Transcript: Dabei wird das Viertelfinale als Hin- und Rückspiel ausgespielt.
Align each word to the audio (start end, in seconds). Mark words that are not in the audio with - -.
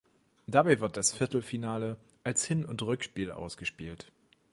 Dabei 0.47 0.79
wird 0.79 0.97
das 0.97 1.13
Viertelfinale 1.13 1.95
als 2.23 2.43
Hin- 2.43 2.65
und 2.65 2.81
Rückspiel 2.81 3.29
ausgespielt. 3.29 4.11